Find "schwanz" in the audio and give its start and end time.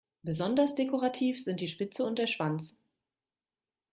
2.25-2.75